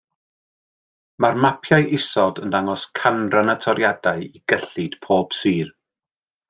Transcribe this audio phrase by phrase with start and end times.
[1.25, 5.75] Mae'r mapiau isod yn dangos canran y toriadau i gyllid pob sir